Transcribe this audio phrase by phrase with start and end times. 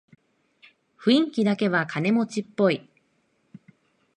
[0.99, 2.89] 雰囲気だけは金持ちっぽい